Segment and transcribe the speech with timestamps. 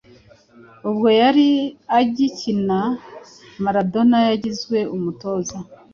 [0.89, 1.47] ubwo yari
[1.99, 2.79] agikina,
[3.63, 5.57] Maradona yagizwe umutoza